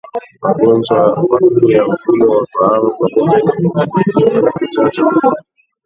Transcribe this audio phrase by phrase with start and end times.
[0.41, 0.99] Magonjwa
[1.29, 5.33] makuu ya mfumo wa fahamu kwa ngombe ni majimoyo na kichaa cha mbwa